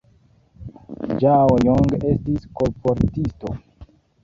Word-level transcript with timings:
Ĝao 1.23 1.59
Jong 1.67 1.93
estis 2.13 2.51
kolportisto. 2.63 3.57